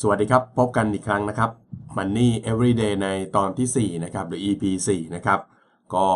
[0.00, 1.50] สวัสดีครับ พบกันอีกครั้งนะครับ
[1.96, 5.40] Money Everyday ในตอนที่ 4 นะครับ หรือ EP 4 นะครับ
[5.94, 6.06] ก็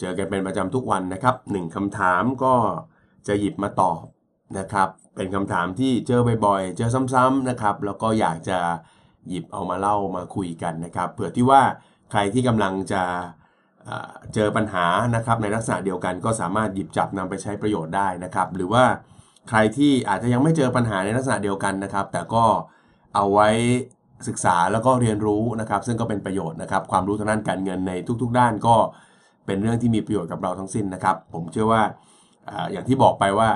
[0.00, 2.54] เจอกันเป็นประจำทุกวันนะครับหนึ่งคำถามก็
[3.26, 4.02] จะหยิบมาตอบ
[4.58, 8.58] นะครับ เป็นคำถามที่เจอบ่อยๆ เจอซ้ำๆนะครับ แล้วก็อยากจะ
[9.28, 11.62] หยิบเอามาเล่ามาคุยกันนะครับ เผื่อที่ว่า
[12.10, 13.02] ใครที่กำลังจะ
[13.84, 18.84] เอ่อเจอปัญหานะครับในลักษณะเดียวกันก็สามารถหยิบจับนำไปใช้ประโยชน์ได้นะครับ หรือว่า
[19.48, 22.44] ใครที่อาจจะยังไม่เจอปัญหาในลักษณะเดียวกันนะครับ แต่ก็
[23.14, 23.48] เอาไว้
[24.28, 28.76] ศึกษาแล้วก็เรียนรู้นะครับ ซึ่งก็เป็นประโยชน์นะครับ ความรู้ทางด้านการเงินในทุก ๆ ด้านก็
[29.46, 31.82] เป็นเรื่องที่มีประโยชน์กับเราทั้งสิ้นนะครับ ผมเชื่อว่า
[32.72, 33.50] อย่างที่บอกไปว่า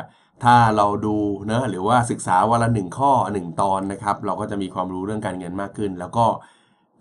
[0.45, 1.17] ถ้าเราดู
[1.51, 6.27] นะหรือว่าศึกษาวันละหนึ่งข้อหนึ่งตอนนะครับ เราก็จะมีความรู้เรื่องการเงินมากขึ้น แล้วก็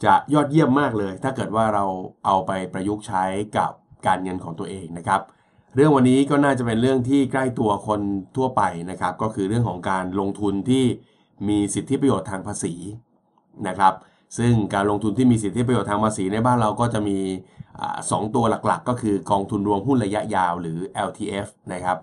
[0.05, 1.85] จะยอดเยี่ยมมากเลย ถ้าเกิดว่าเรา
[2.25, 3.23] เอาไปประยุกต์ใช้
[3.57, 3.71] กับ
[4.07, 5.21] การเงินของตัวเองนะครับ
[5.75, 8.01] เรื่องวันนี้ก็น่าจะเป็นเรื่องที่ใกล้ตัวคน
[8.35, 10.83] ทั่วไปนะครับ ก็คือเรื่องของการลงทุนที่
[11.47, 12.73] มีสิทธิประโยชน์ทางภาษี
[13.67, 13.93] นะครับ
[14.37, 17.17] ซึ่งการลงทุนที่มีสิทธิประโยชน์ทางภาษีในบ้านเราก็จะมี
[18.11, 21.97] สองตัวหลักๆ ก็คือกองทุนรวมหุ้นระยะยาวหรือ LTF นะครับ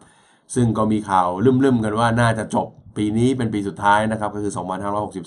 [0.54, 1.28] ซึ่งก็มีข่าว
[1.64, 4.52] ลืมๆกันว่าน่าจะจบปีนี้เป็นปีสุดท้ายนะครับก็คือ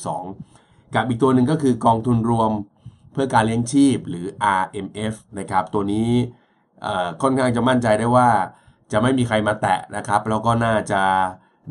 [0.10, 2.52] 2562 กับอีกตัวหนึ่งก็คือกองทุนรวม
[3.14, 4.26] เพื่อการเลี้ยงชีพหรือ
[4.62, 6.10] RMF นะครับ ตัวนี้
[7.22, 8.30] ค่อนข้างจะมั่นใจได้ว่า
[8.92, 11.02] จะไม่มีใครมาแตะนะครับ แล้วก็น่าจะ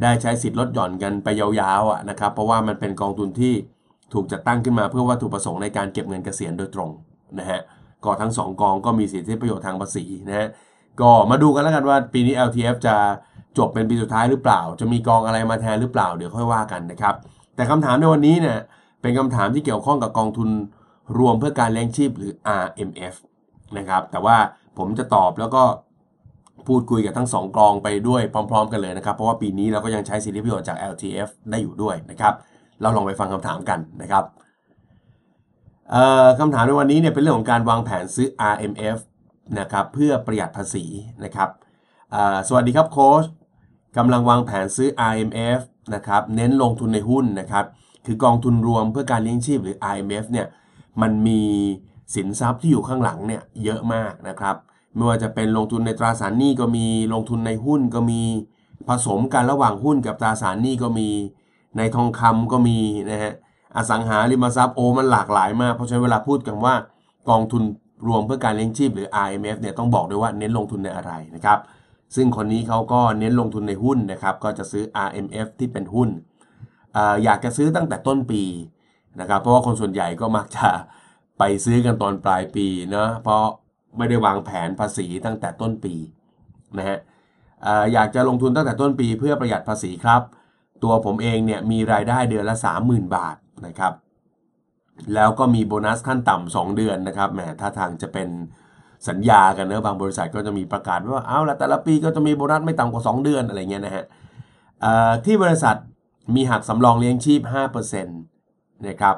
[0.03, 3.55] ได้ใช้สิทธิ์ลดหย่อนกันไปยาวๆอะนะครับ เพราะว่ามันเป็นกองทุนที่
[4.13, 6.91] ถูกจัดตั้งขึ้นมาเพื่อวัตถุประสงค์ในการเก็บเงินเกษียณโดยตรง
[7.39, 7.61] นะฮะ
[8.05, 10.49] ก็ทั้งสองกองก็มีสิทธิประโยชน์ทางภาษีนะฮะ
[11.01, 12.97] ก็มาดูกันแล้วกันว่าปีนี้ LTF จะ
[13.59, 17.15] จบเป็นปีสุดท้ายหรือเปล่า จะมีกองอะไรมาแทนหรือเปล่าเดี๋ยวค่อยว่ากันนะครับ
[17.57, 18.59] แต่คำถามในวันนี้เนี่ย
[19.03, 20.49] เป็นคำถามที่เกี่ยวข้องกับกองทุน
[21.19, 23.15] รวมเพื่อการเลี้ยงชีพหรือ RMF
[23.79, 24.37] นะครับแต่ว่า
[24.79, 25.63] ผมจะตอบแล้วก็
[26.69, 32.35] พูดคุยกับทั้งสองกองไปด้วยพร้อม ๆ กันเลยนะครับ เพราะว่าปีนี้เราก็ยังใช้สิทธิประโยชน์จาก LTF ได้อยู่ด้วยนะครับ
[32.81, 34.25] เราลองไปฟังคำถามกันนะครับ
[36.39, 38.99] คำถามในวันนี้เนี่ยเป็นเรื่องของการวางแผนซื้อ RMF
[39.61, 40.85] นะครับเพื่อประหยัดภาษี
[41.25, 41.49] นะครับ
[42.49, 43.25] สวัสดีครับโค้ช
[43.97, 45.61] กำลังวางแผนซื้อ RMF
[45.95, 47.65] นะครับเน้นลงทุนในหุ้นนะครับ
[48.07, 50.47] คือกองทุนรวมเพื่อการเลี้ยงชีพหรือ RMF เนี่ย
[51.03, 51.43] มันมี
[52.15, 54.57] สินทรัพย์ที่อยู่ข้างหลังเนี่ยเยอะมากนะครับ
[54.95, 58.21] ไม่ว่าจะเป็นลงทุนในตราสารหนี้ก็มีลงทุนในหุ้นก็มี
[58.89, 61.09] ผสมกันระหว่างหุ้นกับตราสารหนี้ก็มี
[61.77, 62.79] ในทองคำก็มี
[63.11, 63.33] นะฮะ
[63.77, 66.75] อสังหาริมทรัพย์โอมันหลากหลายมาก เพราะฉะนั้นเวลาพูดกันว่า
[67.29, 67.63] กองทุน
[68.07, 71.59] รวมเพื่อการเลี้ยงชีพหรือ IMF เนี่ยต้องบอกด้วยว่าเน้นลงทุนในอะไรนะครับ
[72.15, 76.09] ซึ่งคนนี้เขาก็เน้นลงทุนในหุ้นนะครับ ก็จะซื้อ RMF ที่เป็นหุ้น
[76.97, 78.43] ออยากจะซื้อตั้งแต่ต้นปี
[79.21, 80.69] นะครับ เพราะว่าคนส่วนใหญ่ก็มักจะ
[81.39, 83.45] ไปซื้อกันตอนปลายปีเนาะเพราะ
[83.99, 85.95] ไม่ได้วางแผนภาษีตั้งแต่ต้นปี
[86.79, 86.99] นะฮะ
[87.93, 90.23] อยากจะลงทุนตั้งแต่ต้นปีเพื่อประหยัดภาษีครับ
[90.83, 93.93] ตัวผมเองเนี่ยมีรายได้เดือนละ 30,000 บาทนะครับ
[95.15, 98.29] แล้วก็มีโบนัสขั้นต่ำ2เดือนนะครับแหมถ้าทางจะเป็น
[99.09, 104.05] สัญญากันเนอะบางบริษัทก็จะมีประกาศว่าเอาละแต่ละปีก็จะมีโบนัสไม่ต่ำกว่า 2 เดือนอะไรเงี้ยนะฮะ
[105.25, 105.77] ที่บริษัท
[106.35, 107.41] มีหักสำรองเลี้ยงชีพ
[107.95, 109.17] 5%นะครับ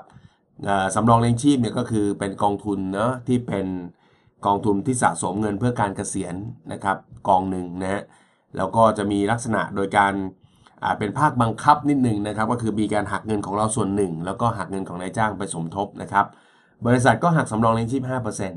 [0.94, 3.66] สำรองเลี้ยงชีพเนี่ยก็คือเป็นกองทุนเนาะที่เป็น
[4.47, 6.34] กองทุนที่สะสมเงินเพื่อการเกษียณ
[6.72, 6.97] นะครับ
[7.28, 8.02] กองหนึ่งนะฮะ
[8.56, 10.12] แล้วก็จะมีลักษณะโดยการ
[10.98, 16.26] เป็นภาคบังคับนิดหนึ่งนะครับ ก็คือมีการหักเงินของเราส่วนหนึ่ง แล้วก็หักเงินของนายจ้างไปสมทบนะครับ
[16.86, 18.04] บริษัทก็หักสำรองเลี้ยงชีพ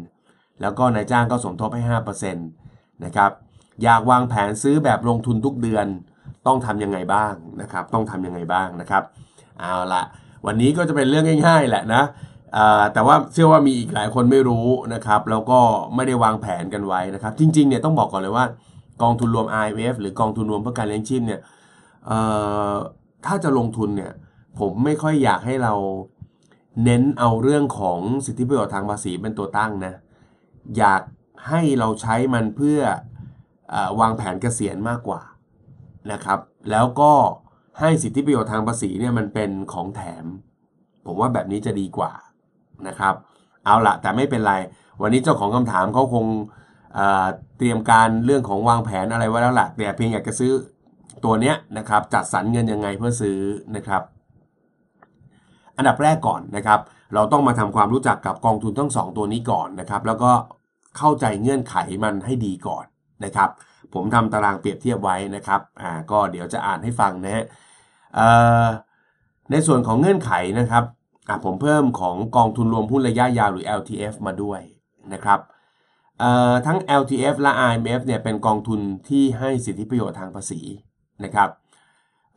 [0.03, 1.81] 5%แล้วก็นายจ้างก็สมทบให้
[2.27, 3.31] 5%นะครับ
[3.83, 5.85] อยากวางแผนซื้อแบบลงทุนทุกเดือน
[6.47, 9.03] ต้องทำยังไงบ้างนะครับ ต้องทำยังไงบ้างนะครับ
[9.59, 10.03] เอาละ
[10.45, 12.03] วันนี้ก็จะเป็นเรื่องง่าย ๆ แหละนะ
[12.93, 15.59] แต่ว่าเชื่อว่ามีอีกหลายคนไม่รู้นะครับ แล้วก็
[15.95, 18.45] ไม่ได้วางแผนกันไว้นะครับ จริงๆเนี่ยต้องบอกก่อนเลยว่า
[19.01, 21.41] กองทุนรวม IMF หรือกองทุนรวมเพื่อการเลี้ยงชีพเนี่ย
[23.25, 24.11] ถ้าจะลงทุนเนี่ย
[24.59, 25.73] ผมไม่ค่อยอยากให้เรา
[26.83, 29.93] เน้นเอาเรื่องของสิทธิประโยชน์ทางภาษีเป็นตัวตั้งนะ
[30.77, 31.01] อยาก
[31.49, 32.79] ให้เราใช้มันเพื่อ
[33.73, 35.21] อวางแผนเกษียณมากกว่า
[36.11, 36.39] นะครับ
[36.71, 37.13] แล้วก็
[37.79, 40.25] ให้สิทธิประโยชน์ทางภาษีเนี่ยมันเป็นของแถม
[41.05, 42.11] ผมว่าแบบนี้จะดีกว่า
[42.87, 43.13] นะครับ
[43.65, 44.53] เอาละแต่ไม่เป็นไร
[45.01, 46.25] วันนี้เจ้าของคำถามเขาคง
[46.93, 50.51] เเตรียมการเรื่องของวางแผนอะไรไว้แล้วล่ะแต่เพียงอยากจะซื้อ
[51.25, 53.39] ตัวเนี้ยนะครับจัดสรรเงินยังไงเพื่อซื้อ
[53.75, 54.01] นะครับ
[55.77, 56.79] อันดับแรกก่อนนะครับ
[57.13, 60.31] เราต้องมาทำความรู้จักกับกองทุนทั้งสองตัวนี้ก่อนนะครับ แล้วก็
[60.97, 62.85] เข้าใจเงื่อนไขมันให้ดีก่อน
[63.25, 63.49] นะครับ
[63.93, 67.45] ผมทำตารางเปรียบเทียบไว้นะครับอ่าก็เดี๋ยวจะอ่านให้ฟังนะฮะ
[69.51, 70.83] ในส่วนของเงื่อนไขนะครับ
[71.45, 74.61] ผมเพิ่มของกองทุนรวมหุ้นระยะยาวหรือ LTF มาด้วย
[75.13, 75.39] นะครับ
[76.19, 78.79] เอ่อทั้ง LTF และ IMF เนี่ยเป็นกองทุน
[79.09, 80.61] ที่ให้สิทธิประโยชน์ทางภาษี
[81.23, 81.49] นะครับ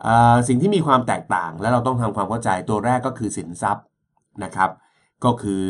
[0.07, 3.85] อ่าสิ่งที่มีความแตกต่างและเราต้องทำความเข้าใจตัวแรกก็คือสินทรัพย์
[4.45, 4.71] นะครับ
[5.25, 5.63] ก็คือ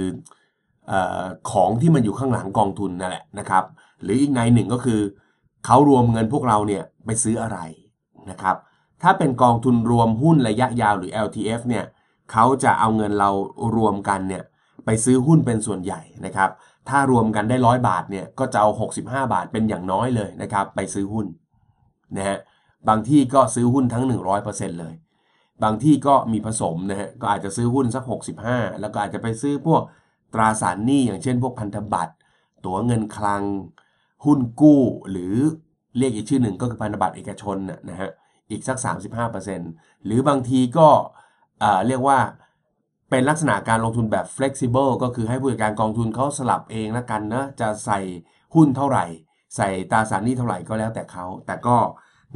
[0.88, 0.92] เอ
[1.22, 3.64] อของที่มันอยู่ข้างหลังกองทุนนั่นแหละนะครับ
[4.02, 5.00] หรืออีกในหนึ่งก็คือ
[5.66, 7.58] เขารวมเงินพวกเราเนี่ยไปซื้ออะไร
[8.30, 8.56] นะครับ
[9.02, 11.84] ถ้าเป็นกองทุนรวมหุ้นระยะยาวหรือ LTF เนี่ย
[12.32, 13.30] เขาจะเอาเงินเรา
[13.76, 14.42] รวมกันเนี่ย
[14.84, 16.50] ไปซื้อหุ้นเป็นส่วนใหญ่นะครับ
[16.88, 18.68] ถ้ารวมกันได้ร้อยบาทเนี่ยก็จะเอา
[19.00, 21.26] 65 บาทเป็นอย่างน้อยเลยนะครับ ไปซื้อหุ้น
[22.16, 22.38] นะฮะ
[22.88, 24.04] บางที่ก็ซื้อหุ้นทั้ง
[24.42, 24.94] 100%เลย
[25.62, 28.04] บางที่ก็มีผสมนะฮะก็อาจจะซื้อหุ้นสัก
[28.42, 29.82] 65 แล้วก็อาจจะไปซื้อพวก
[30.34, 32.12] ตราสารหนี้อย่างเช่น พวกพันธบัตร
[32.64, 33.42] ตั๋วเงินคลัง
[34.24, 35.34] หุ้นกู้ หรือ
[35.98, 37.56] เรียกอีกชื่อหนึ่งก็คือพันธบัตรเอกชน
[37.90, 38.10] นะฮะ
[38.50, 38.78] อีกสัก
[39.42, 40.88] 35%หรือบางทีก็
[41.86, 42.18] เรียกว่า
[43.10, 47.98] เป็นลักษณะการลงทุนแบบ flexible ก็คือให้ผู้จัดการกองทุนเขาสลับเองละกันนะจะใส่
[48.54, 49.04] หุ้นเท่าไหร่
[49.56, 51.76] ใส่ตราสารหนี้เท่าไหร่ก็แล้วแต่เขาแต่ก็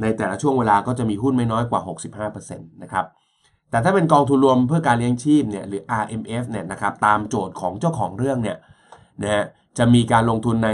[0.01, 1.81] ในแต่ละช่วงเวลาก็จะมีหุ้นไม่น้อยกว่า
[2.29, 3.05] 65%นะครับ
[3.69, 8.57] แต่ถ้าเป็นกองทุนรวมเพื่อการเลี้ยงชีพเนี่ยหรือ RMF เนี่ยนะครับตามโจทย์ของเจ้าของเรื่องเนี่ย
[9.21, 9.45] นะฮะ
[9.77, 10.71] จะมีการลงทุนใน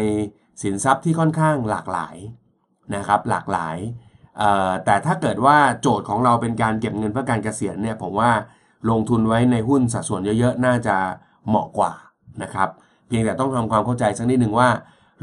[0.62, 2.16] สินทรัพย์ที่ค่อนข้างหลากหลาย
[2.96, 3.78] นะครับหลากหลาย
[4.86, 8.32] แต่ถ้าเกิดว่าโจทย์ของเราเป็นการเก็บเงินเพื่อการเกษียณเนี่ยผมว่า
[8.90, 10.96] ลงทุนไว้ในหุ้นสัดส่วนเยอะๆ น่าจะ
[11.48, 11.92] เหมาะกว่า
[12.44, 12.70] นะครับ
[13.08, 14.70] เพียงแต่ต้องทำความเข้าใจสักนิดหนึ่งว่า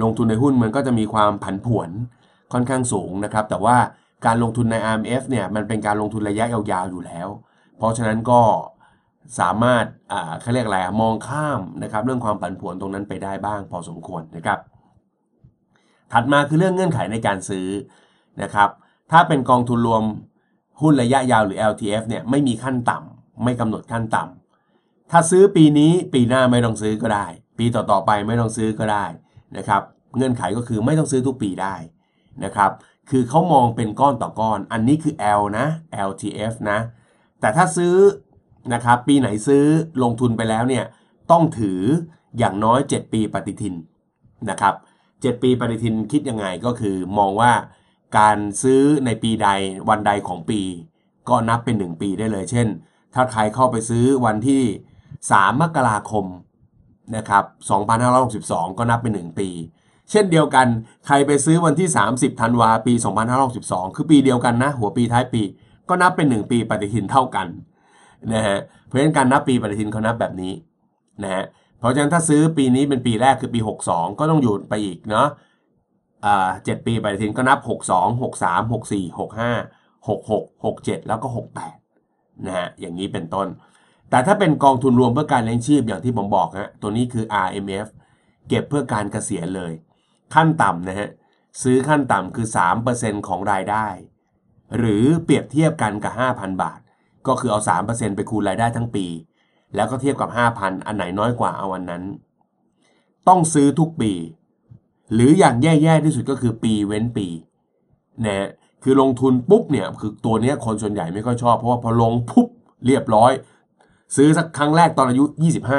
[0.03, 1.91] ลงทุนในหุ้นมันก็จะมีความผันผวน
[2.53, 3.77] ค่อนข้างสูงนะครับ แต่ว่า
[4.27, 7.29] การลงทุนใน RMF เนี่ยมันเป็นการลงทุนระยะยาวๆอยู่แล้ว
[7.77, 8.43] เพราะฉะนั้นก็
[9.41, 14.59] สามารถอ่าเขาเรียกอะไรมองข้ามนะครับเรื่องความผันผวนตรงนั้นไปได้บ้างพอสมควรนะครับ
[16.13, 17.67] ถัดมาคือเรื่องเงื่อนไขในการซื้อ
[18.43, 18.71] นะครับ
[19.11, 20.03] ถ้าเป็นกองทุนรวม
[20.81, 27.27] หุ้นระยะยาวหรือ LTF เนี่ยไม่มีขั้นต่ำไม่กำหนดขั้นต่ำถ้าซื้อปีนี้ปีหน้าไม่ต้องซื้อก็ได้
[27.59, 29.05] ปีต่อๆไปไม่ต้องซื้อก็ได้
[29.57, 29.83] นะครับ
[30.17, 31.75] เงื่อนไขก็คือไม่ต้องซื้อทุกปีได้
[32.45, 32.71] นะครับ
[33.11, 35.67] คือเขามองเป็นก้อนต่อก้อน อันนี้คือ L นะ
[36.09, 36.79] LTF นะ
[37.41, 37.95] แต่ถ้าซื้อ
[38.75, 39.65] นะครับปีไหนซื้อ
[40.03, 40.85] ลงทุนไปแล้วเนี่ย
[41.31, 41.81] ต้องถือ
[42.39, 43.75] อย่างน้อย 7 ปีปฏิทิน
[44.51, 44.75] นะครับ
[45.09, 47.53] 7ปีปฏิทินคิดยังไงก็คือมองว่า
[48.19, 49.49] การซื้อในปีใด
[49.89, 50.61] วันใดของปี
[51.29, 52.69] ก็นับเป็น 1 ปีได้เลย เช่น
[53.15, 54.63] ถ้าใครเข้าไปซื้อวันที่
[55.11, 56.27] 3 มกราคม
[57.17, 57.45] นะครับ
[58.11, 59.49] 2562 ก็นับเป็น 1 ปี
[60.11, 60.67] เช่นเดียวกัน
[61.07, 62.93] ใครไปซื้อวันที่ 30ธันวาปี
[63.45, 65.43] 2562 คือปีเดียวกันนะ หัวปีท้ายปี
[65.89, 67.47] ก็นับเป็น 1 ปีปฏิทินเท่ากัน
[68.33, 70.53] นะฮะเพราะฉะนั้นการนับปีปฏิทินเขานับแบบนี้
[71.23, 71.45] นะฮะ
[71.79, 73.61] เพราะฉะนั้นถ้าซื้อปีนี้เป็นปีแรกคือปี
[73.91, 75.29] 62 ก็ต้องอยู่ไปอีกเนาะ
[76.25, 81.29] อ่าเจ็ดปีปฏิทินก็นับ62 63 64 65 66 67แล้วก็
[81.87, 83.49] 68นะฮะอย่างนี้เป็นต้น
[84.11, 87.89] แต่ถ้าเป็นกองทุนรวมเพื่อการเลี้ยงชีพอย่างที่ผมบอกฮะตัวนี้คือ RMF
[88.49, 89.73] เก็บเพื่อการเกษียณเลย
[90.35, 91.11] ขั้นต่ำนะฮะ
[91.63, 92.47] ซื้อขั้นต่ำคือ
[92.87, 93.87] 3%ของรายได้
[94.79, 96.81] หรือเปรียบเทียบกันกับ 5,000 บาท
[97.27, 99.07] ก็คือเอา 3%ไปคูณรายได้ทั้งปี
[99.75, 102.03] แล้วก็เทียบกับ 5,000 อันไหนน้อยกว่าเอาวันนั้น
[103.29, 104.13] ต้องซื้อทุกปี
[105.15, 107.27] หรืออย่างแย่ๆที่สุดก็คือปีเว้นปี
[108.27, 108.49] นะฮะ
[108.83, 112.49] คือลงทุนปุ๊บเนี่ยคือตัวเนี้ยคนส่วนใหญ่ไม่ค่อยชอบ เพราะว่าพอลงปุ๊บ
[112.87, 113.33] เรียบร้อย
[114.17, 115.25] ซื้อสักครั้งแรกตอนอายุ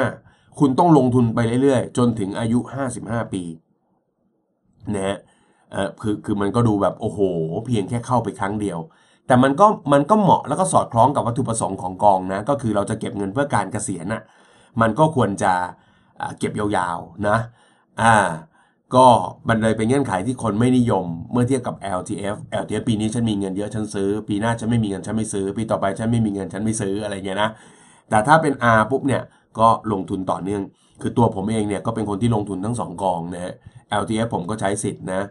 [0.02, 2.58] 25 คุณต้องลงทุนไปเรื่อยๆ จนถึงอายุ
[2.96, 3.42] 55 ปี
[4.94, 5.18] นะฮะ
[5.72, 7.20] เออคือคือมันก็ดูแบบโอ้โห
[7.66, 8.78] เพียงแค่เข้าไปครั้งเดียว
[9.26, 14.22] แต่มันก็มันก็เหมาะแล้วก็สอดคล้องกับวัตถุประสงค์ของกองนะก็คือเราจะเก็บเงินเพื่อการเกษียณน่ะ
[14.80, 15.52] มันก็ควรจะ
[16.38, 17.36] เก็บยาวๆนะ
[18.02, 18.14] อ่า
[18.94, 19.06] ก็
[19.48, 27.50] มันเลยเป็นเงื่อนไขที่คนไม่นิยม เมื่อเทียบกับ LTF LTF ปีนี้ฉันมีเงินเยอะฉันซื้อ ปีหน้าฉันไม่มีเงินฉันไม่ซื้อ ปีต่อไปฉันไม่มีเงินฉันไม่ซื้ออะไรเงี้ยนะ
[28.10, 29.22] แต่ถ้าเป็น R ปุ๊บเนี่ย
[29.58, 30.62] ก็ลงทุนต่อเนื่อง
[31.02, 33.54] คือตัวผมเองเนี่ยก็เป็นคนที่ลงทุนทั้งสองกองนะฮะ
[34.00, 35.22] LTF ผมก็ใช้สิทธิ์นะ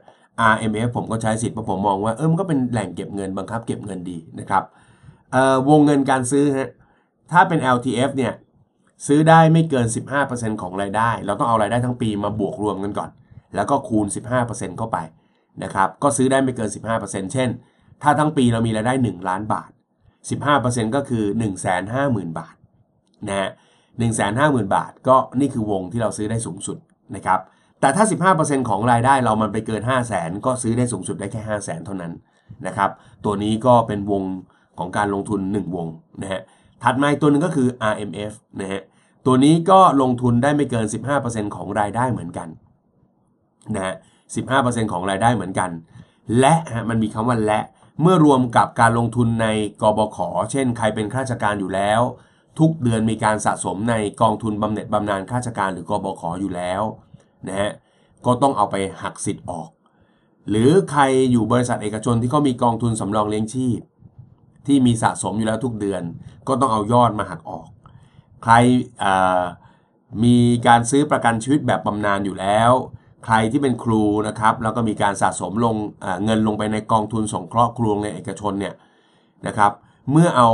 [0.52, 4.64] RMF ผมก็ใช้สิทธิ์เพราะผมมองว่าเออมันก็เป็นแหล่งเก็บเงินบังคับเก็บเงินดีนะครับ
[5.70, 6.70] วงเงินการซื้อฮะ
[7.32, 8.34] ถ้าเป็น LTF เนี่ย
[9.08, 9.86] ซื้อได้ไม่เกิน
[10.24, 13.10] 15%ของรายได้ เราต้องเอารายได้ทั้งปีมาบวกรวมกันก่อน
[13.56, 14.06] แล้วก็คูณ
[14.42, 14.98] 15%เข้าไป
[15.64, 16.70] นะครับก็ซื้อได้ไม่เกิน
[17.02, 17.50] 15%เช่น
[18.02, 19.70] ถ้าทั้งปีเรามีรายได้ 1 ล้านบาท
[20.32, 21.24] 15%ก็คือ
[21.82, 22.56] 150,000 บาท
[23.28, 23.50] นะฮะ
[24.12, 26.78] 150,000 บาท ก็นี่คือวงที่เราซื้อได้สูงสุด
[27.16, 27.40] นะครับ
[27.82, 28.06] แต่ถ้า
[28.38, 32.14] 15%ของรายได้เรามันไปเกิน 5 0 0แสนก็ซื้อได้สูงสุดได้แค่ 5 0 0แสนเท่านั้น
[32.68, 32.90] นะครับ
[33.26, 34.24] ตัวนี้ก็เป็นวง
[34.80, 35.88] ของการลงทุน 1 วง
[36.22, 36.42] นะฮะ
[36.84, 38.82] ถัดมาตัวหนึงก็คือ RMF นะฮะ
[39.26, 40.86] ตัวนี้ก็ลงทุนได้ไม่เกิน
[41.22, 42.48] 15%ของรายได้เหมือนกัน
[43.76, 43.96] นะฮะ
[44.44, 45.70] 15%ของรายได้เหมือนกัน
[46.40, 47.60] และฮะมันมีคำว่าและ
[48.02, 49.48] เมื่อรวมกับการลงทุนใน
[49.82, 50.18] กบข
[50.52, 52.02] เช่น ใครเป็นข้าราชการอยู่แล้ว
[52.60, 56.82] ทุกเดือนมีการสะสมในกองทุนบำเหน็จบำนาญข้าราชการหรือกบขอยู่แล้ว
[57.48, 57.72] นะฮะ
[58.26, 59.70] ก็ต้องเอาไปหักสิทธิ์ออก
[60.50, 63.80] หรือใครอยู่บริษัทเอกชนที่เขามีกองทุนสำรองเลี้ยงชีพ
[64.68, 66.04] ที่มีสะสมอยู่แล้วทุกเดือน
[66.48, 67.68] ก็ต้องเอายอดมาหักออก
[68.44, 68.54] ใคร
[70.24, 70.38] มี
[70.68, 72.72] การซื้อประกันชีวิตแบบบำนาญอยู่แล้ว
[73.26, 75.76] ใครที่เป็นครูนะครับแล้วก็มีการสะสมลง
[76.26, 78.74] เงินลงไปในกองทุนสงเคราะห์ครูในเอกชนเนี่ย
[79.48, 79.72] นะครับ
[80.12, 80.50] เมื่อเอา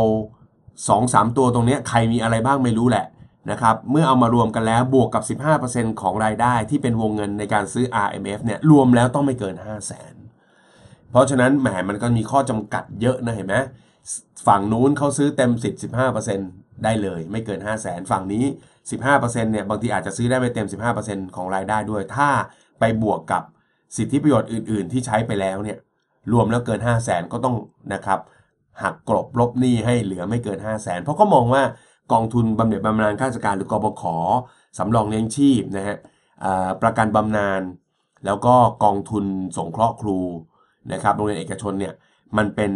[0.55, 3.05] 2 3ตัวตรงนี้ใครมีอะไรบ้างไม่รู้แหละ
[3.51, 5.23] นะครับเมื่อเอามารวมกันแล้วบวกกับ
[5.61, 10.13] 15%ของรายได้ที่เป็นวงเงินในการซื้อ RMF เนี่ยรวมแล้วต้องไม่เกิน 5 0 0 0 0น
[11.11, 13.55] เพราะฉะนั้นแหมมันก็มีข้อจำกัดเยอะนะเห็นไหม
[14.47, 15.81] ฝั่งนู้นเขาซื้อเต็มสิทธิ์
[16.31, 18.45] 15%ได้เลยไม่เกิน 5 0 0 0 0นฝั่งนี้
[18.89, 20.67] 15%เนี่ยบางทีอาจจะซื้อได้ไม่เต็ม
[21.01, 22.29] 15%ของรายได้ด้วย ถ้า
[22.79, 23.43] ไปบวกกับ
[23.95, 25.77] สิทธิประโยชน์อื่น ๆ ที่ใช้ไปแล้วเนี่ย
[26.31, 27.55] รวมแล้วเกิน 5 0 0 0 0นก็ต้อง
[27.93, 28.19] นะครับ
[28.83, 31.63] หักกลบลบหนี้ให้เหลือไม่เกิน 5 0 0 0 0นเพราะก็มองว่า
[32.11, 34.03] กองทุนบำเหน็จบำนาญข้าราชการหรือกบข
[34.77, 35.97] สำรองเลี้ยงชีพนะฮะ
[36.81, 37.61] ประกันบำนาญ
[38.25, 39.25] แล้วก็กองทุน
[39.57, 40.19] สงเคราะห์ครู
[40.91, 41.93] นะครับโรงเรียนเอกชนเนี่ย
[42.37, 42.71] มันเป็น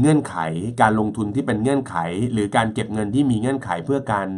[0.00, 0.36] เงื่อนไข
[0.80, 1.96] การลงทุนที่เป็นเงื่อนไข
[2.32, 4.28] หรือการเก็บเงินที่มีเงื่อนไขเพื่อการ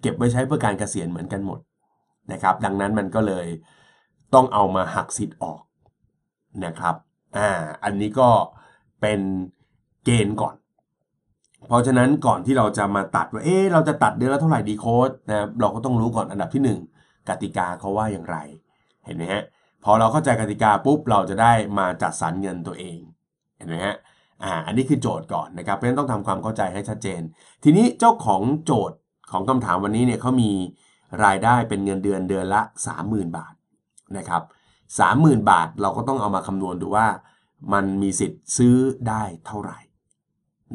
[0.00, 1.60] เก็บไว้ใช้เพื่อการเกษียณเหมือนกันหมด
[2.32, 3.46] นะครับ ดังนั้นมันก็เลย
[4.34, 5.62] ต้องเอามาหักสิทธิ์ออก
[6.64, 6.94] นะครับ
[7.36, 7.48] อ่า
[7.84, 8.28] อันนี้ก็
[9.00, 9.20] เป็น
[10.04, 10.54] เกณฑ์ก่อน
[11.66, 16.62] เพราะฉะนั้นก่อนที่เราจะมาตัดว่าเอ๊ะเราจะตัดเดือนละเท่าไหร่ดีโค้ดนะเราก็ต้องรู้ก่อนอันดับที่
[16.98, 18.36] 1 กติกาเขาว่าอย่างไร
[19.04, 19.42] เห็นไหมฮะ
[19.84, 22.98] พอเราเข้าใจกติกาปุ๊บเราจะได้มาจัดสรรเงินตัวเอง
[23.56, 23.96] เห็นไหมฮะ
[24.44, 27.20] อ่าอันนี้คือโจทย์ก่อนนะครับเพราะฉะนั้นต้องทำความเข้าใจให้ชัดเจน
[27.64, 28.98] ทีนี้เจ้าของโจทย์
[29.32, 30.50] ของคำถามวันนี้เนี่ยเขามี
[31.24, 32.62] รายได้เป็นเงินเดือนเดือนละ
[32.98, 33.54] 30,000 บาท
[34.16, 34.42] นะครับ
[34.96, 37.06] 30,000 บาทเราก็ต้องเอามาคำนวณดูว่า
[37.72, 38.76] มันมีสิทธิ์ซื้อ
[39.08, 39.78] ได้เท่าไหร่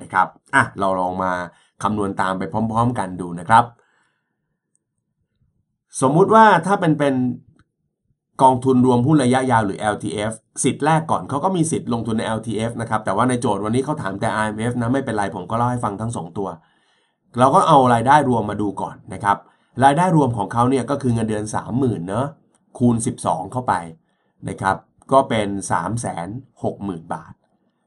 [0.01, 1.31] นะครับอะเราลองมา
[1.83, 3.65] คำนวณตามไปพร้อม ๆ กันดูนะครับ
[6.01, 7.15] สมมุติว่าถ้าเป็นเป็น
[8.43, 16.47] กองทุนรวมหุ้นระยะยาวหรือ LTF สิทธิ์แรกก่อนเขาก็มีสิทธิ์ลงทุนใน LTF นะครับ แต่ว่าในโจทย์วันนี้เขาถามแต่ IMF นะไม่เป็นไรผมก็เล่าให้ฟังทั้ง 2 ตัว
[17.39, 19.37] เราก็เอารายได้รวมมาดูก่อนนะครับ
[19.83, 22.27] รายได้รวมของเขาเนี่ยก็คือเงินเดือน 30,000เนอะ
[22.77, 23.73] คูณ 12 เข้าไป
[24.49, 24.75] นะครับ
[25.11, 25.47] ก็เป็น
[26.31, 27.33] 360,000 บาท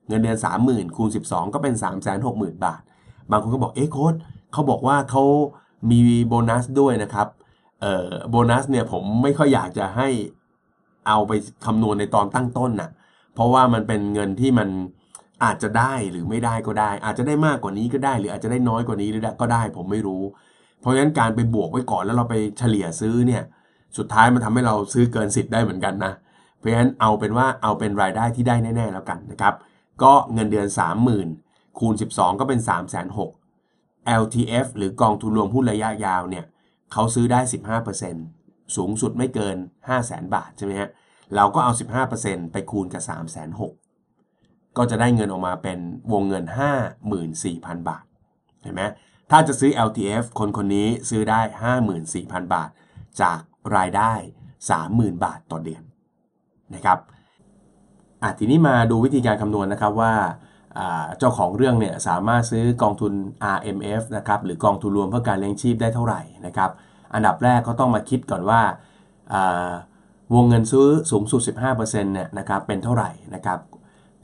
[0.09, 1.75] เงินเดือน 30,000คูณ 12 ก็เป็น
[2.21, 2.83] 360,000 บาท
[3.31, 4.15] บางคนก็บอกเอ๊ะโค้ด
[4.53, 5.25] เขาบอกว่าเขา
[5.91, 7.29] มีโบนัสด้วยนะครับ
[7.81, 10.09] เอ่อโบนัสเนี่ยผมไม่ค่อยอยากจะให้
[11.09, 11.33] เอาไป
[11.67, 12.91] คำนวณในตอนตั้งต้นน่ะ
[13.35, 14.69] เพราะว่ามันเป็นเงินที่มัน
[15.45, 19.09] อาจจะได้หรือไม่ได้ก็ได้ อาจจะได้มากกว่านี้ก็ได้ หรืออาจจะได้น้อยกว่านี้
[19.41, 20.23] ก็ได้ ผมไม่รู้
[20.81, 23.43] เพราะฉะนั้นการไปบวกไว้ก่อนแล้วเราไปเฉลี่ยซื้อเนี่ย
[23.99, 26.13] สุดท้ายมันทำให้เราซื้อเกินสิทธิ์ได้เหมือนกันนะ
[26.59, 29.55] เพราะฉะนั้นเอาเป็นว่าเอาเป็นรายได้ที่ได้แน่ ๆ แล้วกันนะครับ
[30.03, 30.69] ก็เงินเดือน
[31.23, 33.29] 30,000 คูณ 12 ก็เป็น 3 6 0 0 0
[34.23, 36.45] LTF หรือกองทุนรวมหุ้นระยะยาวเนี่ย
[36.93, 37.41] เขาซื้อได้
[37.87, 38.38] 15%
[38.77, 40.91] สูงสุดไม่เกิน 5 0 0 0 0 0บาทใช่ไหมฮะ
[41.37, 41.73] เราก็เอา
[42.13, 45.79] 15%ไปคูณกับ 3 6 0 0 0ก็จะได้เงินออกมาเป็น
[46.13, 46.45] วงเงิน
[47.17, 48.05] 54,000 บาท
[48.63, 48.83] เห็นไหม
[49.31, 51.41] ถ้าจะซื้อ LTF คนคนนี้ซื้อได้
[51.97, 52.71] 54,000 บาท
[53.23, 53.41] จาก
[53.77, 54.13] รายได้
[54.69, 55.83] 30,000 บาทต่อเดือน
[56.75, 56.99] นะครับ
[58.23, 60.13] อะทีนี้มาดูวิธีการคำนวณนะครับว่า
[61.19, 63.13] เจ้าของเรื่องเนี่ยสามารถซื้อกองทุน
[63.57, 66.71] RMF นะครับหรือกองทุนรวมเพื่อการเลี้ยงชีพได้เท่าไหร่นะครับ
[67.15, 68.61] อันดับแรกก็ต้องมาคิดก่อนว่า
[70.35, 73.59] วงเงินซื้อสูงสุด 15%เนี่ยนะครับเป็นเท่าไหร่นะครับ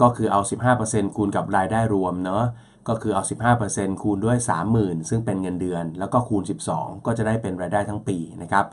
[0.01, 0.41] ก็คือเอา
[0.79, 2.45] 15%คูณกับรายได้รวมเนาะ
[2.89, 3.23] ก็คือเอา
[3.63, 4.37] 15%คูณด้วย
[4.75, 6.43] 30,000 ซึ่งเป็นเงินเดือน แล้วก็คูณ
[6.75, 8.67] 12 ก็จะได้เป็นรายได้ทั้งปีนะครับ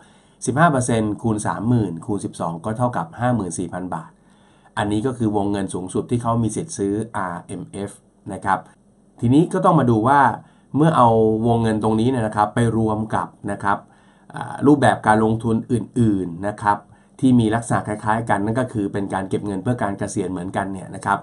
[0.58, 1.38] 15%คูณ
[1.72, 3.08] 30,000 คูณ 12 ก็เท่ากับ
[3.52, 4.12] 54,000 บาท
[4.78, 6.94] อันนี้ก็คือวงเงินสูงสุดที่เขามีสิทธิ์ซื้อ
[7.36, 7.92] RMF
[8.34, 8.60] นะครับ
[9.20, 10.22] ทีนี้ก็ต้องมาดูว่า
[10.76, 11.10] เมื่อเอา
[11.48, 13.78] วงเงินตรงนี้นะครับไปรวมกับนะครับ
[14.68, 16.78] รูปแบบการลงทุนอื่นๆนะครับ
[17.20, 21.20] ที่มีลักษณะคล้ายๆ กันนั่นก็คือเป็นการเก็บเงินเพื่อการเกษียณเหมือนกันเนี่ยนะครับ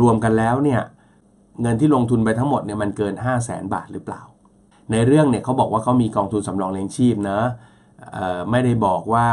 [0.00, 0.80] รวมกันแล้วเนี่ย
[1.62, 4.22] เงินที่ลงทุนไปทั้งหมดเนี่ยมันเกิน 5 0 0แสนบาทหรือเปล่า
[4.92, 7.40] ในเรื่องเนี่ยเขาบอกว่าเขามีกองทุนสำรองเลี้ยงชีพนะ
[8.50, 9.26] ไม่ได้บอกว่า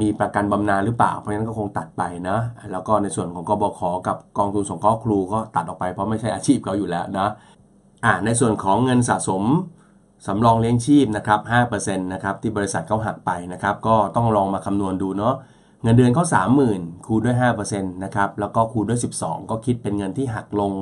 [0.00, 2.38] มีประกันบำนาญหรือเปล่า เพราะฉะนั้นก็คงตัดไปนะ
[2.72, 7.28] แล้วก็ในส่วนของกบขกับกองทุนสงเคราะห์ครูก็ตัดออกไปเพราะไม่ใช่อาชีพเขาอยู่แล้วนะ
[8.04, 9.42] อ่าในส่วนของเงินสะสม
[10.26, 15.34] สำรองเลี้ยงชีพนะครับ5%นะครับที่บริษัทเขาหักไปนะครับก็ต้องลองมาคำนวณดูเนาะ
[15.82, 16.24] เงินเดือนเขา
[16.66, 20.72] 30,000 คูณด้วย5%นะครับแล้วก็คูณด้วย 12 ก็คิดเป็นเงินที่หักลง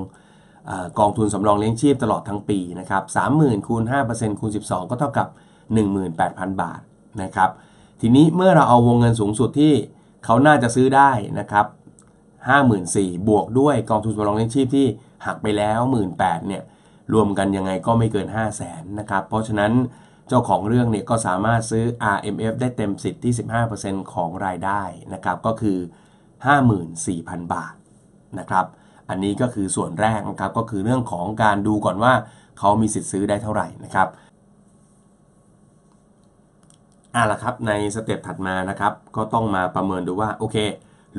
[0.99, 3.03] กองทุนสำรองเลี้ยงชีพตลอดทั้งปีนะครับ
[3.37, 5.29] 30,000คูณ5%คูณ 12 ก็เท่ากับ
[5.95, 6.81] 18,000 บาท
[7.23, 7.51] นะครับ
[8.01, 9.73] ทีนี้เมื่อเราเอาวงเงินสูงสุดที่
[10.25, 11.67] เขาน่าจะซื้อได้นะครับ
[12.47, 14.87] 54,000บวกด้วยกองทุนสำรองเลี้ยงชีพที่
[15.27, 15.79] หักไปแล้ว
[16.15, 16.63] 18,000เนี่ย
[17.13, 19.73] รวมกันยังไงก็ไม่เกิน 5 0 0แสนนะครับ เพราะฉะนั้น
[20.29, 21.85] เจ้าของเรื่องเนี่ยก็สามารถซื้อ
[22.15, 23.33] RMF ได้เต็มสิทธิ์ที่
[23.73, 24.83] 15%ของรายได้
[25.15, 25.79] นะครับก็คือ
[26.65, 27.75] 54,000 บาท
[28.39, 28.67] นะครับ
[29.09, 32.13] อันนี้ก็คือส่วนแรกนะครับก็คือเรื่องของการดูก่อนว่า
[32.59, 34.09] เขามีสิทธิ์ซื้อได้เท่าไหร่นะครับ
[37.15, 40.57] อะละครับในสเต็ปถัดมานะครับก็ต้องมาประเมินดูว่าโอเค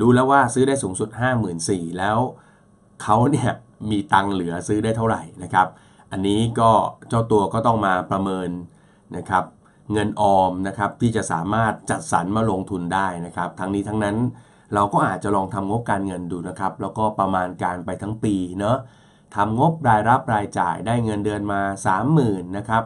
[0.00, 1.08] รู้แล้วว่าซื้อได้สูงสุด
[1.54, 2.18] 54,000แล้ว
[3.02, 3.50] เขาเนี่ย
[3.90, 5.68] มีตังเหลือซื้อได้เท่าไหร่นะครับ
[6.12, 6.70] อันนี้ก็
[7.08, 8.50] เจ้าตัวก็ต้องมาประเมิน
[9.16, 9.44] นะครับ
[9.92, 14.16] เงินออมนะครับที่จะสามารถจัดสรรมาลงทุนได้นะครับ ทั้งนี้ทั้งนั้น
[14.74, 18.78] เราก็อาจจะลองทำงบการเงินดูนะครับ แล้วก็ประมาณการไปทั้งปีเนาะ
[19.36, 21.60] ทำงบรายรับรายจ่ายได้เงินเดือนมา
[22.08, 22.84] 30,000นะครับ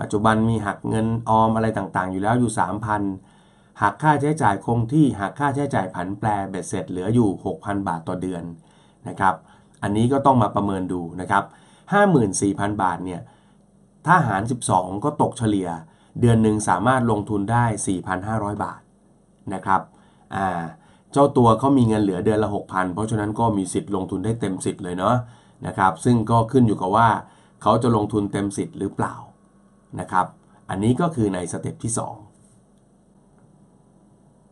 [0.00, 2.52] ปัจจุบันมีหักเงินออมอะไรต่างๆ อยู่แล้วอยู่
[3.16, 8.42] 3,000หักค่าใช้จ่ายคงที่หักค่าใช้จ่ายผันแปรเบ็ดเสร็จเหลืออยู่ 6,000 บาทต่อเดือน
[9.08, 9.34] นะครับ
[9.84, 11.44] อันนี้ก็ต้องมาประเมินดูนะครับ
[12.12, 13.20] 54,000 บาทเนี่ย
[14.06, 15.68] ถ้าหาร 12 ก็ตกเฉลี่ย
[16.20, 17.64] เดือนหนึ่งสามารถลงทุนได้
[18.14, 18.80] 4,500 บาท
[19.54, 19.80] นะครับ
[20.34, 20.62] อ่า
[21.12, 25.16] เจ้าตัวเขามีเงินเหลือเดือนละ 6,000 เพราะฉะนั้นก็มีสิทธิ์ลงทุนได้เต็มสิทธิ์เลยเนาะ
[25.66, 27.08] นะครับ ซึ่งก็ขึ้นอยู่กับว่า
[27.62, 29.14] เขาจะลงทุนเต็มสิทธิ์หรือเปล่า
[30.00, 30.26] นะครับ
[30.70, 32.00] อันนี้ก็คือใน step ที่ 2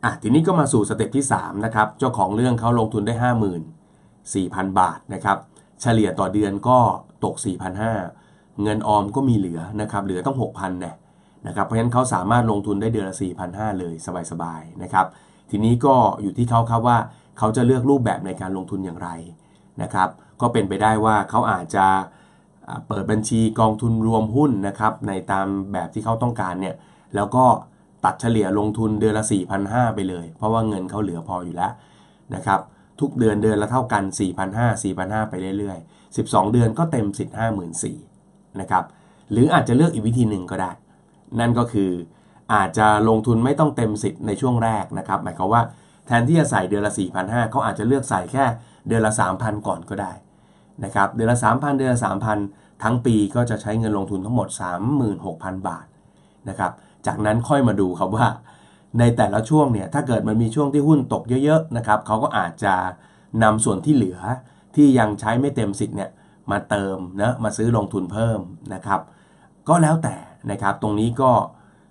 [0.04, 3.14] อะทีนี้ก็มาสู่ step ที่3นะครับเจ้าของเรื่องเขาลงทุนได้
[4.30, 5.38] 4,000 บาทนะครับ
[5.80, 6.78] เฉลี่ยต่อเดือนก็
[7.24, 7.34] ตก
[7.98, 10.92] 4,500 เงินออมก็มีเหลือนะครับเหลือต้อง 6,000นี่
[11.46, 13.16] นะครับเพราะฉะนั้นเขาสามารถลงทุนได้เดือนละ
[13.48, 13.94] 4,500 เลย
[14.30, 15.06] สบายๆนะครับ
[15.50, 16.98] ทีนี้ก็อยู่ที่เขาครับว่า
[17.38, 19.08] เขาจะเลือกรูปแบบในการลงทุนอย่างไร
[19.82, 20.08] นะครับ
[20.40, 21.86] ก็เป็นไปได้ว่าเขาอาจจะ
[22.88, 26.74] เปิดบัญชีกองทุนรวมหุ้นนะครับในตามแบบที่เขาต้องการเนี่ย
[27.14, 27.44] แล้วก็
[28.04, 29.24] ตัดเฉลี่ยลงทุนเดือนละ
[29.60, 31.72] 4,500 ไปเลย เพราะว่าเงินเขาเหลือพออยู่แล้ว
[32.34, 32.60] นะครับ
[33.02, 34.02] ทุกเดือนเดือนละเท่ากัน
[34.44, 37.36] 4,500 4,500 ไปเรื่อยๆ 12 เดือนก็เต็มสิทธิ์
[37.96, 38.84] 54,000นะครับ
[39.32, 40.70] หรืออาจจะเลือกอีกวิธีหนึ่งก็ได้
[41.40, 41.90] นั่นก็คือ
[42.54, 45.62] อาจจะลงทุนไม่ต้องเต็มสิทธิ์ในช่วงแรกนะครับ หมายความว่า
[46.06, 48.44] แทนที่จะใส่เดือนละ4,500เขาอาจจะเลือกใส่แค่
[48.88, 50.12] เดือนละ 3,000 ก่อนก็ได้
[50.84, 52.00] นะครับเดือนละ 3,000 เดือนละ
[52.40, 54.48] 3,000 ทั้งปีก็จะใช้เงินลงทุนทั้งหมด
[55.08, 55.86] 36,000 บาท
[56.48, 56.72] นะครับ
[57.06, 58.26] จากนั้นค่อยมาดูครับว่า
[58.98, 62.74] ในแต่ละช่วงเนี่ยถ้าเกิดมันมีช่วงที่หุ้นตกเยอะๆนะครับเขาก็อาจจะ
[63.42, 64.18] นำส่วนที่เหลือ
[64.74, 66.10] ที่ยังใช้ไม่เต็มสิทธิ์เนี่ย
[66.50, 68.38] มาเติมนะมาซื้อลงทุนเพิ่ม
[68.74, 69.00] นะครับ
[69.68, 70.16] ก็แล้วแต่
[70.50, 71.30] นะครับตรงนี้ก็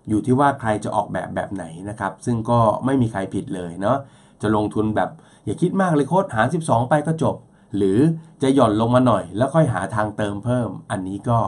[0.09, 3.97] อยู่ที่ว่าใครจะออกแบบแบบไหนนะครับ ซึ่งก็ไม่มีใครผิดเลยเนาะ
[4.41, 5.09] จะลงทุนแบบ
[5.45, 7.35] อย่าคิดมากเลยโค้ดหาร 12 ไปก็จบ
[7.77, 7.97] หรือ
[8.41, 11.39] จะหย่อนลงมาหน่อย แล้วค่อยหาทางเติมเพิ่ม อันนี้ก็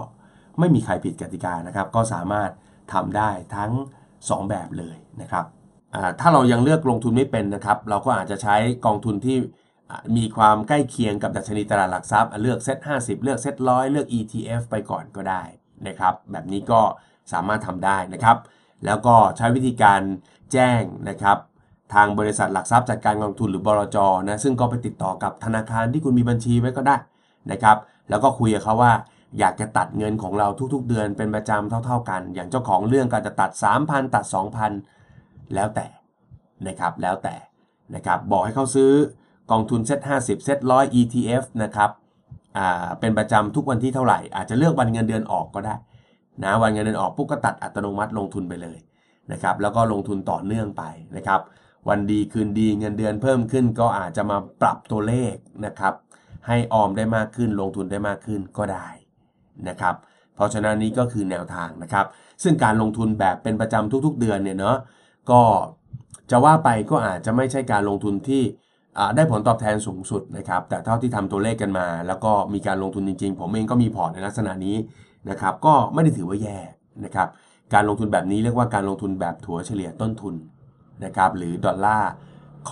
[0.59, 2.49] ไม่มีใครผิดกติกานะครับ ก็สามารถ
[2.93, 3.71] ทำได้ทั้ง
[4.29, 5.45] 2 แบบเลยนะครับ
[6.19, 8.55] ถ้าเรายังเลือกลงทุนไม่เป็นนะครับ เราก็อาจจะใช้
[8.85, 9.37] กองทุนที่
[10.17, 15.43] มีความใกล้เคียงกับดัชนีตลาดหลักทรัพย์ เลือกเซ็ต50 เลือกเซ็ตร้อยเลือก ETF ไปก่อนก็ได้
[15.87, 16.81] นะครับแบบนี้ก็
[17.31, 18.37] สามารถทำได้นะครับ
[18.85, 20.01] แล้วก็ใช้วิธีการ
[20.51, 21.37] แจ้งนะครับ
[21.93, 26.97] ทางบริษัทหลักทรัพย์จัดการกองทุนหรือบลจนะซึ่งก็ไปติดต่อกับธนาคารที่คุณมีบัญชีไว้ก็ได้
[27.51, 27.77] นะครับ
[28.09, 28.93] แล้วก็คุยกับเขาว่า
[29.39, 33.51] อยากจะตัดเงินของเราทุกๆ เดือนเป็นประจำเท่า ๆ กัน อย่างเจ้าของเรื่องก็จะตัด
[33.83, 34.25] 3,000 ตัด
[34.89, 35.87] 2,000 แล้วแต่
[36.67, 37.35] นะครับแล้วแต่
[37.95, 38.91] นะครับบอกให้เขาซื้อ
[39.51, 41.89] กองทุนเซ็ต50 เซ็ต100 ETF นะครับ
[42.57, 45.75] อ่าเป็นประจำทุกวันที่เท่าไหร่ อาจจะเลือกวันเงินเดือนออกก็ได้
[46.43, 48.77] นะวันเงินเดือนออกปุ๊บก็ตัดอัตโนมัติลงทุนไปเลย
[49.31, 50.83] นะครับแล้วก็ลงทุนต่อเนื่องไป
[51.17, 51.41] นะครับ
[51.89, 55.33] วันดีคืนดีเงินเดือนเพิ่มขึ้นก็อาจจะมาปรับตัวเลข
[55.65, 55.93] นะครับ
[56.47, 58.87] ให้ออมได้มากขึ้นลงทุนได้มากขึ้นก็ได้
[59.69, 59.95] นะครับ
[60.35, 62.05] เพราะฉะนั้นนี้ก็คือแนวทางนะครับ
[62.43, 64.77] ซึ่งการลงทุนแบบเป็นประจำทุกๆ เดือนเนี่ยเนาะ
[65.31, 65.41] ก็
[66.31, 68.43] จะว่าไปก็อาจจะไม่ใช่การลงทุนที่
[69.15, 74.75] ได้ผลตอบแทนสูงสุดนะครับ แต่เท่าที่ทำตัวเลขกันมา แล้วก็มีการลงทุนจริงๆ ผมเองก็มีพอร์ตในลักษณะนี้
[75.29, 76.59] นะครับ ก็ไม่ได้ถือว่าแย่
[77.05, 77.27] นะครับ
[77.73, 80.35] การลงทุนแบบนี้เรียกว่าการลงทุนแบบถัวเฉลี่ยต้นทุน
[81.05, 82.09] นะครับ หรือดอลลาร์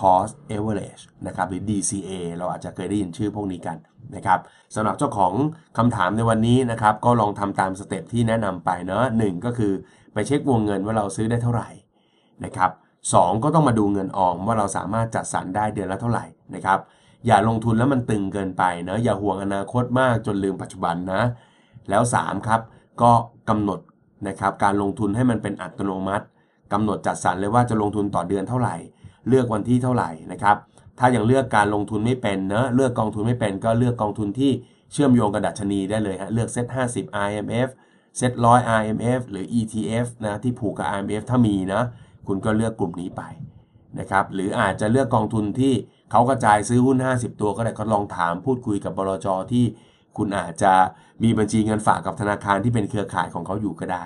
[0.00, 3.76] cost average นะครับหรือ DCA เราอาจจะเคยได้ยินชื่อพวกนี้กัน
[4.16, 4.40] นะครับ
[4.74, 5.32] สำหรับเจ้าของ
[5.78, 9.72] คำถามในวันนี้นะครับก็ลองทำตามสเต็ปที่แนะนำไปเนาะหนึ่งก็คือ
[10.12, 11.68] ไปเช็ควงเงินว่าเราซื้อได้เท่าไหร่
[12.44, 12.70] นะครับ
[13.14, 16.24] สองก็ต้องมาดูเงินออมว่าเราสามารถจัดสรรได้เดือนละเท่าไหร่
[16.54, 16.78] นะครับ
[17.26, 21.22] อย่าลงทุนแล้วมันตึงเกินไปเนาะอย่าห่วงอนาคตมากจนลืมปัจจุบันนะ
[21.90, 22.60] แล้ว 3 ครับ
[23.02, 23.10] ก็
[23.48, 23.80] กำหนด
[24.28, 26.26] นะครับการลงทุนให้มันเป็นอัตโนมัติ
[26.72, 28.76] กำหนดจัดสรรเลยว่าจะลงทุนต่อเดือนเท่าไหร่
[29.28, 30.56] เลือกวันที่เท่าไหร่นะครับ
[30.98, 34.52] ถ้ายังเลือกการลงทุนไม่เป็นเนอะเลือกกองทุนไม่เป็นก็เลือกกองทุนที่
[34.92, 37.68] เชื่อมโยงกับดัชนีได้เลยฮะเลือกเซ็ต50 IMF
[38.16, 41.82] SET100 RMF หรือ ETF นะที่ผูกกับ RMF ถ้ามีนะ
[42.26, 43.22] คุณก็เลือกกลุ่มนี้ไป
[43.98, 45.74] นะครับหรืออาจจะเลือกกองทุนที่
[46.10, 49.64] เขากระจายซื้อหุ้น 50 ตัวก็ได้ก็ลองถามพูดคุยกับบลจที่
[50.16, 50.72] คุณอาจจะ
[51.22, 54.04] มีบัญชีเงินฝากกับธนาคารที่เป็นเครือข่ายของเขาอยู่ก็ได้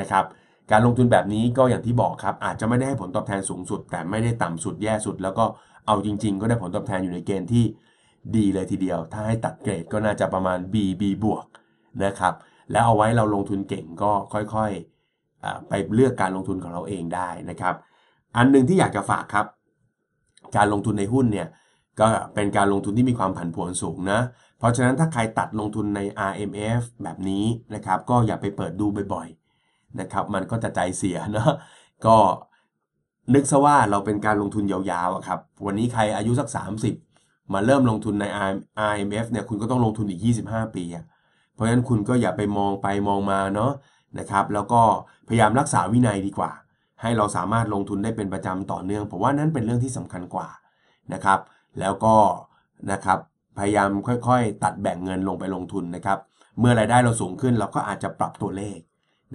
[0.00, 0.24] นะครับ
[0.70, 5.44] การลงทุนแบบนี้ก็อย่างที่บอกครับ อาจจะไม่ได้ให้ผลตอบแทนสูงสุด แต่ไม่ได้ต่ำสุดแย่สุด แล้วก็
[5.86, 7.64] เอาจริง ๆ ก็ได้ผลตอบแทนอยู่ในเกณฑ์ที่
[8.36, 11.44] ดีเลยทีเดียว ถ้าให้ตัดเกรดก็น่าจะประมาณ B B บวก
[12.04, 12.34] นะครับ
[12.72, 17.74] แล้วเอาไว้เราลงทุนเก่งก็ค่อยๆไปเลือกการลงทุนของเราเองได้นะครับ
[18.36, 19.46] อันหนึ่งที่อยากจะฝากครับ
[20.56, 21.48] การลงทุนในหุ้นเนี่ย
[22.00, 24.20] ก็เป็นการลงทุนที่มีความผันผวนสูงนะ
[24.58, 26.00] เพราะฉะนั้นถ้าใครตัดลงทุนใน
[26.30, 29.47] RMF แบบนี้นะครับ ก็อย่าไปเปิดดูบ่อยๆ
[30.00, 31.50] นะครับ มันก็จะใจเสียเนาะ
[32.06, 32.16] ก็
[33.34, 36.48] นึกซะว่าเราเป็นการลงทุนยาวๆครับ วันนี้ใครอายุสัก
[36.98, 38.24] 30 มาเริ่มลงทุนใน
[38.90, 40.84] RMF เนี่ยคุณก็ต้องลงทุนอีก 25 ปี
[41.54, 43.72] เพราะฉะนั้นคุณก็อย่าไปมองไปมองมาเนาะ
[44.18, 44.82] นะครับ แล้วก็
[45.28, 46.50] พยายามรักษาวินัยดีกว่า
[47.02, 50.48] ให้เราสามารถลงทุนได้เป็นประจำต่อเนื่องผมว่านั้นเป็นเรื่องที่สำคัญกว่า
[51.12, 51.40] นะครับ
[51.80, 52.14] แล้วก็
[52.92, 53.18] นะครับ
[53.58, 56.18] พยายามค่อยๆ ตัดแบ่งเงินลงไปลงทุนนะครับ
[56.58, 58.78] เมื่อรายได้เราสูงขึ้นเราก็อาจจะปรับตัวเลข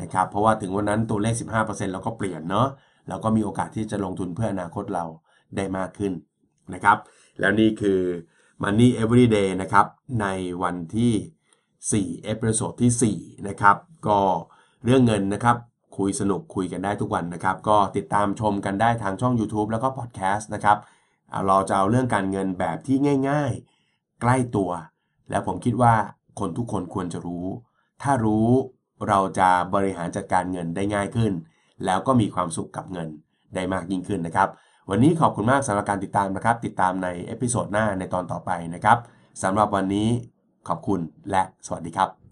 [0.01, 2.67] นะครับเพราะว่าถึงวันนั้นตัวเลข 15%เราก็เปลี่ยนเนาะ
[3.09, 5.05] เราก็มีโอกาสที่จะลงทุนเพื่ออนาคตเรา
[5.55, 6.13] ได้มากขึ้น
[6.73, 6.97] นะครับ
[7.39, 7.99] แล้วนี่คือ
[8.63, 9.85] Money Everyday นะครับ
[10.21, 10.27] ใน
[10.63, 13.77] วันที่ 4 episode ที่ 4 นะครับ
[14.07, 14.19] ก็
[14.83, 15.57] เรื่องเงินนะครับ
[15.97, 20.77] คุยสนุกคุยกันได้ทุกวันนะครับ ก็ติดตามชมกันได้ทางช่อง YouTube แล้วก็พอดแคสต์นะครับ
[21.31, 22.97] อ่าเราจะเอาเรื่องการเงินแบบที่
[23.29, 23.51] ง่าย
[23.87, 24.71] ๆ ใกล้ตัว
[25.29, 25.93] แล้วผมคิดว่า
[26.39, 27.45] คนทุกคนควรจะรู้
[28.01, 28.49] ถ้ารู้
[29.07, 31.33] เราจะบริหารจัดการเงินได้ง่ายขึ้น
[31.85, 33.07] แล้วก็มีความสุขกับเงิน
[33.55, 34.49] ได้มากยิ่งขึ้นนะครับ
[34.89, 38.97] วันนี้ขอบคุณมากสำหรับการติดตามนะครับ ติดตามใน episode หน้าในตอนต่อไปนะครับ
[39.43, 40.07] สำหรับวันนี้
[40.67, 40.99] ขอบคุณ
[41.31, 42.22] และสวัสดีครับ